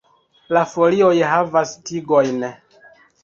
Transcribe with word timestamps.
La 0.57 0.63
folioj 0.71 1.11
havas 1.33 1.73
tigojn. 1.91 2.43